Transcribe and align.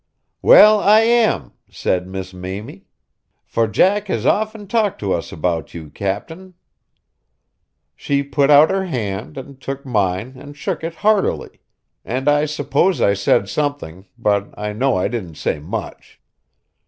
"Well, 0.41 0.79
I 0.79 1.01
am," 1.01 1.51
said 1.69 2.07
Miss 2.07 2.33
Mamie, 2.33 2.85
"for 3.45 3.67
Jack 3.67 4.07
has 4.07 4.25
often 4.25 4.65
talked 4.65 4.99
to 5.01 5.13
us 5.13 5.31
about 5.31 5.75
you, 5.75 5.91
captain." 5.91 6.55
She 7.95 8.23
put 8.23 8.49
out 8.49 8.71
her 8.71 8.85
hand, 8.87 9.37
and 9.37 9.61
took 9.61 9.85
mine 9.85 10.33
and 10.37 10.57
shook 10.57 10.83
it 10.83 10.95
heartily, 11.05 11.61
and 12.03 12.27
I 12.27 12.45
suppose 12.45 12.99
I 12.99 13.13
said 13.13 13.47
something, 13.47 14.07
but 14.17 14.51
I 14.57 14.73
know 14.73 14.95
I 14.97 15.07
didn't 15.07 15.35
say 15.35 15.59
much. 15.59 16.19